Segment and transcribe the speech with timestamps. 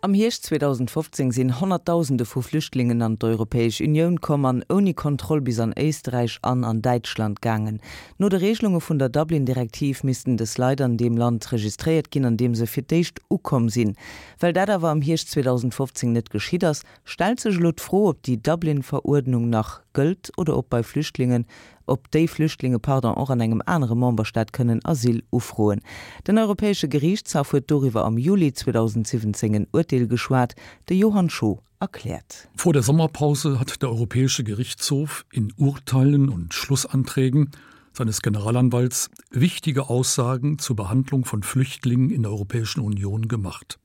[0.00, 5.72] Am Hirsch 2015 sinn Hunderttausende vu Flüchtlingen an d'Europäesch Union kommen oni Kontroll bis an
[5.72, 7.80] Eestreich an an Deutschland gangen.
[8.16, 12.36] No de Regelunge vun der Dublin-Direktiv misisten des Leider an dem Land registriert ginn an
[12.36, 13.96] dem se fir deicht ukom sinn.
[14.38, 19.50] Well dat war am Hirsch 2015 net geschieders, stel sech lot froh, ob die Dublin-Verordnung
[19.50, 21.44] nach Göld oder ob bei Flüchtlingen
[21.88, 25.80] ob de Flüchtlinge Pardon auch an engem andere Mombastadt können Asyl ufroen.
[26.26, 30.54] Den Europäische Gerichtshof huet darüber am Juli 2017 Urteil geschwarrt,
[30.88, 32.48] der Johann Scho erklärt.
[32.56, 37.50] Vor der Sommerpause hat der Europäische Gerichtshof in Urteilen und Schlussanträgen
[37.92, 43.78] seines Generalanwalts wichtige Aussagen zur Behandlung von Flüchtlingen in der Europäischen Union gemacht.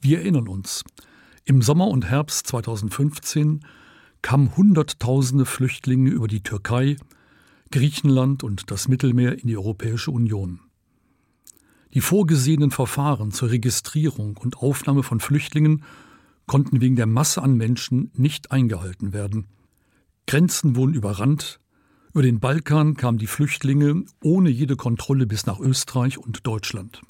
[0.00, 0.84] Wir erinnern uns,
[1.44, 3.64] im Sommer und Herbst 2015
[4.22, 6.96] kamen Hunderttausende Flüchtlinge über die Türkei,
[7.70, 10.60] Griechenland und das Mittelmeer in die Europäische Union.
[11.94, 15.82] Die vorgesehenen Verfahren zur Registrierung und Aufnahme von Flüchtlingen
[16.46, 19.46] konnten wegen der Masse an Menschen nicht eingehalten werden.
[20.26, 21.60] Grenzen wurden überrannt,
[22.12, 27.02] über den Balkan kamen die Flüchtlinge ohne jede Kontrolle bis nach Österreich und Deutschland.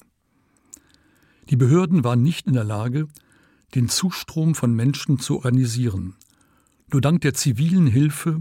[1.49, 3.07] Die Behörden waren nicht in der Lage,
[3.73, 6.15] den Zustrom von Menschen zu organisieren,
[6.91, 8.39] nur dank der zivilen Hilfe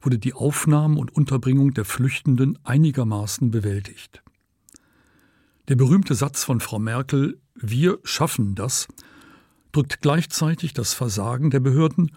[0.00, 4.22] wurde die Aufnahme und Unterbringung der Flüchtenden einigermaßen bewältigt.
[5.68, 8.88] Der berühmte Satz von Frau Merkel „Wir schaffen das
[9.76, 12.10] drückt gleichzeitig das Versagen der Behörden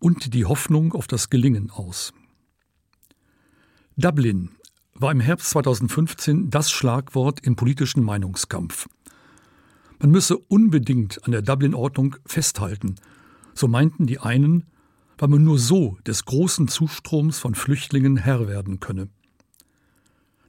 [0.00, 2.12] und die Hoffnung auf das Gelingen aus.
[3.96, 4.50] Dublin
[4.92, 8.86] war im Herbst 2015 das Schlagwort im politischen Meinungskampf.
[9.98, 12.96] Man müsse unbedingt an der Dublin-Ordnung festhalten,
[13.54, 14.66] so meinten die einen,
[15.18, 19.08] weil man nur so des großen Zustroms von Flüchtlingen Herr werden könne.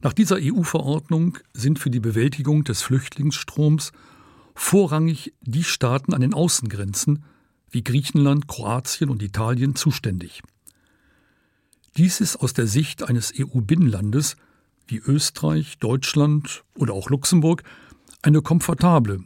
[0.02, 3.92] Nach dieser EU-Verordnung sind für die Bewältigung des Flüchtlingsstroms
[4.54, 7.24] vorrangig die Staaten an den Außengrenzen
[7.72, 10.42] wie Griechenland, Kroatien und Italien zuständig.
[11.98, 14.36] Dies ist aus der Sicht eines EU-Binnenlandes
[14.88, 17.64] wie Österreich, Deutschland oder auch Luxemburg
[18.22, 19.24] eine komfortable,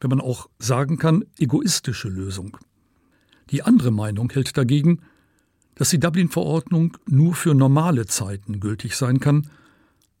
[0.00, 2.58] wenn man auch sagen kann, egoistische Lösung.
[3.50, 5.02] Die andere Meinung hält dagegen,
[5.74, 9.50] dass die Dublin-Verordnung nur für normale Zeiten gültig sein kann,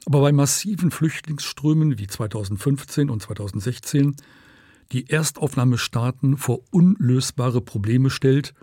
[0.06, 4.16] aber bei massiven Flüchtlingsströmen wie 2015 und 2016
[4.92, 8.54] die Erstaufnahmestaaten vor unlösbare Probleme stellt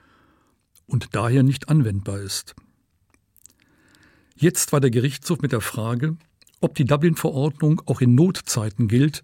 [0.88, 2.56] und daher nicht anwendbar ist.
[4.36, 6.18] Jetzt war der Gerichtshof mit der Frage,
[6.62, 9.24] ob die Dublin-Verordnung auch in Notzeiten gilt,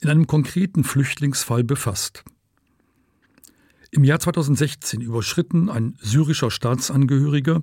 [0.00, 2.24] in einem konkreten Flüchtlingsfall befasst.
[3.94, 7.60] Im Jahr 2016 überschritten ein syrischer Staatsangehöriger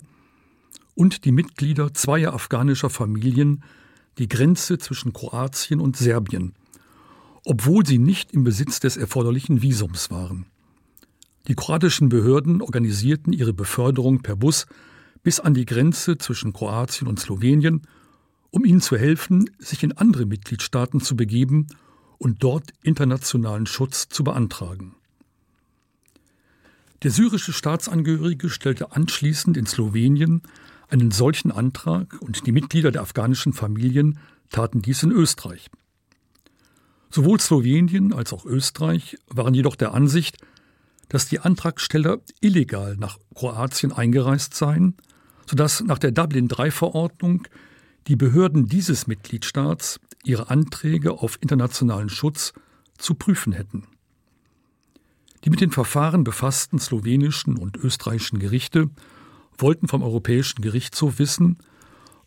[0.94, 3.63] und die Mitglieder zweier afghanischer Familien
[4.19, 6.53] die Grenze zwischen Kroatien und Serbien,
[7.45, 10.45] obwohl sie nicht im Besitz des erforderlichen Visums waren.
[11.47, 14.67] Die kroatischen Behörden organisierten ihre Beförderung per Bus
[15.23, 17.81] bis an die Grenze zwischen Kroatien und Slowenien,
[18.51, 21.66] um ihnen zu helfen, sich in andere Mitgliedstaaten zu begeben
[22.19, 24.96] und dort internationalen Schutz zu beantragen.
[27.03, 30.41] Der syrische Staatsangehörige stellte anschließend in Slowenien
[30.89, 35.69] einen solchen Antrag und die Mitglieder der afghanischen Familien taten dies in Österreich.
[37.09, 40.37] Sowohl Slowenien als auch Österreich waren jedoch der Ansicht,
[41.07, 44.95] dass die Antragsteller illegal nach Kroatien eingereist seien,
[45.45, 47.47] so dass nach der Dublin III Verordnung
[48.07, 52.53] die Behörden dieses Mitgliedstaats ihre Anträge auf internationalen Schutz
[52.97, 53.87] zu prüfen hätten.
[55.44, 58.89] Die mit den Verfahren befassten slowenischen und österreichischen Gerichte
[59.57, 61.57] wollten vom Europäischen Gerichtshof wissen,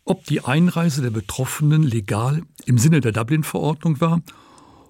[0.05, 4.21] ob die Einreise der Betroffenen legal im Sinne der Dublin-Verordnung war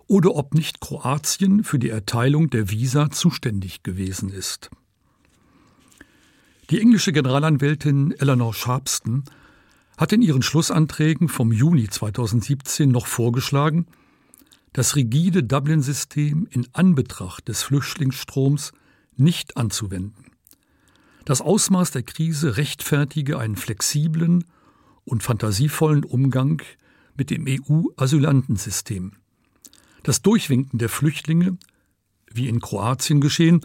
[0.07, 4.69] oder ob nicht Kroatien für die Erteilung der Visa zuständig gewesen ist.
[6.69, 9.23] Die englische Generalanwältin Eleanor Sharpston
[9.97, 13.85] hat in ihren Schlussanträgen vom Juni 2017 noch vorgeschlagen,
[14.73, 18.71] das rigide Dublin-System in Anbetracht des Flüchtlingsstroms
[19.15, 20.25] nicht anzuwenden.
[21.25, 24.43] Das Ausmaß der Krise rechtfertige einen flexiblen
[25.05, 26.61] und fantasievollen Umgang
[27.15, 29.13] mit dem EU-Asylantensystem.
[30.01, 31.57] Das Durchwinken der Flüchtlinge,
[32.31, 33.61] wie in Kroatien geschehen,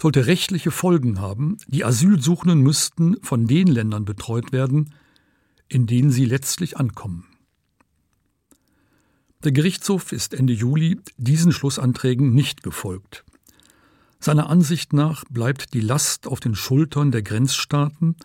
[0.00, 4.94] sollte rechtliche Folgen haben, die Asylsuchenden müssten von den Ländern betreut werden,
[5.68, 7.24] in denen sie letztlich ankommen.
[9.44, 13.26] Der Gerichtshof ist Ende Juli diesen Schlussanträgen nicht gefolgt.
[14.18, 18.16] Seiner Ansicht nach bleibt die Last auf den Schultern der Grenzstaaten.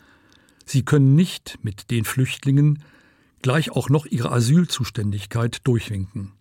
[0.65, 2.83] Sie können nicht mit den Flüchtlingen
[3.41, 6.31] gleich auch noch ihre Asylzuständigkeit durchwinken.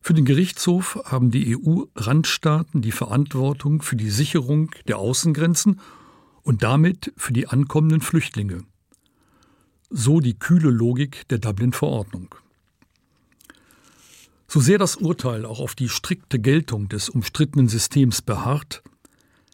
[0.00, 5.78] Für den Gerichtshof haben die EU-Randstaaten die Verantwortung für die Sicherung der Außengrenzen
[6.42, 8.64] und damit für die ankommenden Flüchtlinge.
[9.88, 12.34] So die kühle Logik der Dublin-Verordnung.
[14.52, 18.82] So sehr das Urteil auch auf die strikte Geltung des umstrittenen Systems beharrt,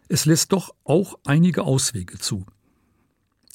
[0.08, 2.46] es lässt doch auch einige Auswege zu.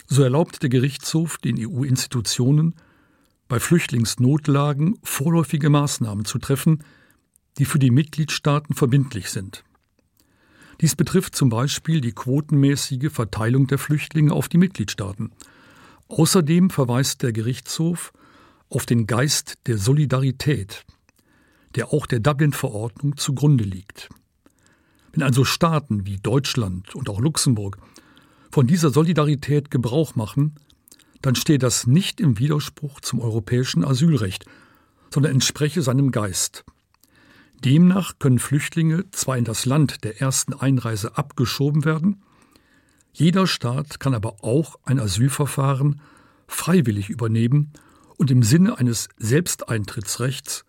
[0.06, 2.76] So erlaubt der Gerichtshof den EU-Institutionen,
[3.48, 6.84] bei Flüchtlingsnotlagen vorläufige Maßnahmen zu treffen,
[7.58, 9.64] die für die Mitgliedstaaten verbindlich sind.
[10.80, 15.32] Dies betrifft zum Beispiel die quotenmäßige Verteilung der Flüchtlinge auf die Mitgliedstaaten.
[16.08, 18.14] Außerdem verweist der Gerichtshof
[18.70, 20.86] auf den Geist der Solidarität,
[21.76, 24.10] der auch der Dublin-Verordnung zugrunde liegt.
[25.14, 27.78] Wenn also Staaten wie Deutschland und auch Luxemburg
[28.52, 30.56] von dieser Solidarität Gebrauch machen,
[31.22, 34.46] dann steht das nicht im Widerspruch zum europäischen Asylrecht,
[35.14, 36.64] sondern entspreche seinem Geist.
[37.64, 42.24] Demnach können Flüchtlinge zwar in das Land der ersten Einreise abgeschoben werden,
[43.14, 46.00] jeder Staat kann aber auch ein Asylverfahren
[46.48, 47.74] freiwillig übernehmen
[48.18, 50.66] und im Sinne eines Selbsteintrittsrechts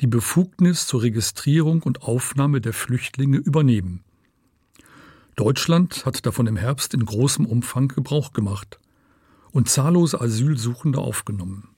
[0.00, 4.02] die Befugnis zur Registrierung und Aufnahme der Flüchtlinge übernehmen.
[5.36, 8.78] Deutschland hat davon im Herbst in großem Umfang Gebrauch gemacht
[9.50, 11.68] und zahllose Asylsuchende aufgenommen.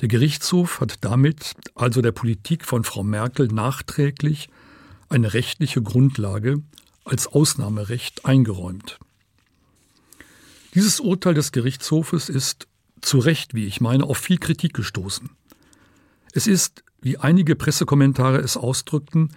[0.00, 4.48] Der Gerichtshof hat damit also der Politik von Frau Merkel nachträglich
[5.08, 6.62] eine rechtliche Grundlage
[7.04, 8.98] als Ausnahmerecht eingeräumt.
[10.74, 12.68] Dieses Urteil des Gerichtshofes ist
[13.00, 15.30] zu Recht, wie ich meine, auf viel Kritik gestoßen.
[16.32, 19.30] Es ist, wie einige Pressekommentare es ausdrückten,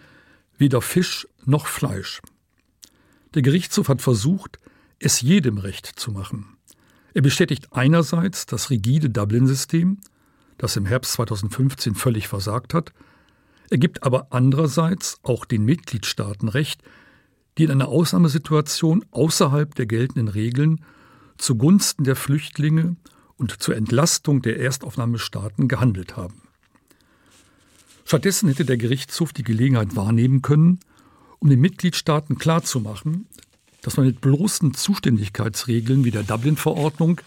[0.57, 2.21] weder Fisch noch Fleisch.
[3.33, 4.59] Der Gerichtshof hat versucht,
[4.99, 6.57] es jedem recht zu machen.
[7.13, 9.99] Er bestätigt einerseits das rigide Dublin-System,
[10.57, 12.93] das im Herbst 2015 völlig versagt hat,
[13.71, 16.83] er gibt aber andererseits auch den Mitgliedstaaten recht,
[17.57, 20.83] die in einer Ausnahmesituation außerhalb der geltenden Regeln
[21.37, 22.97] zugunsten der Flüchtlinge
[23.37, 26.43] und zur Entlastung der Erstaufnahmestaaten gehandelt haben.
[28.05, 30.79] Stattdessen hätte der Gerichtshof die Gelegenheit wahrnehmen können,
[31.39, 33.27] um den Mitgliedstaaten klarzumachen,
[33.81, 37.21] dass man mit bloßen Zuständigkeitsregeln wie der Dublin-Verordnung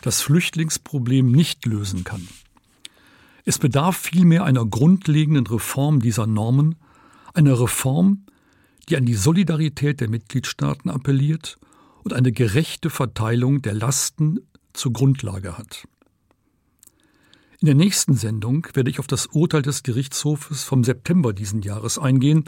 [0.00, 2.26] das Flüchtlingsproblem nicht lösen kann.
[3.44, 6.76] Es bedarf vielmehr einer grundlegenden Reform dieser Normen,
[7.34, 8.26] einer Reform,
[8.88, 11.56] die an die Solidarität der Mitgliedstaaten appelliert
[12.02, 14.40] und eine gerechte Verteilung der Lasten
[14.72, 15.86] zur Grundlage hat.
[17.62, 21.96] In der nächsten Sendung werde ich auf das Urteil des Gerichtshofes vom September diesen Jahres
[21.96, 22.46] eingehen,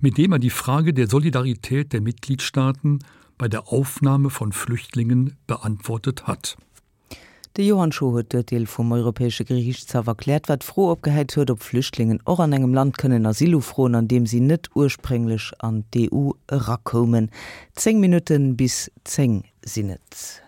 [0.00, 3.04] mit dem er die Frage der Solidarität der Mitgliedstaaten
[3.38, 6.56] bei der Aufnahme von Flüchtlingen beantwortet hat.
[7.56, 11.62] De Johann Scho huet der Deel vum Europäesche Gerichtshaw erklärt wat froh opgeheit huet op
[11.62, 17.30] Flüchtlingen or an engem Land kënnen Asilofroen, an dem sie net ursprünglich an DU rakommen.
[17.76, 20.42] Zeng Minuten bis zeng sinnet.